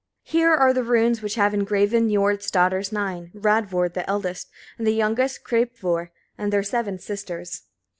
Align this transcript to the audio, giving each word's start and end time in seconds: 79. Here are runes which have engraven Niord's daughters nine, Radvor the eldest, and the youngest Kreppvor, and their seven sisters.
79. 0.25 0.41
Here 0.41 0.55
are 0.55 0.83
runes 0.83 1.21
which 1.21 1.35
have 1.35 1.53
engraven 1.53 2.07
Niord's 2.09 2.49
daughters 2.49 2.91
nine, 2.91 3.29
Radvor 3.35 3.87
the 3.93 4.09
eldest, 4.09 4.49
and 4.79 4.87
the 4.87 4.95
youngest 4.95 5.43
Kreppvor, 5.43 6.09
and 6.39 6.51
their 6.51 6.63
seven 6.63 6.97
sisters. 6.97 7.65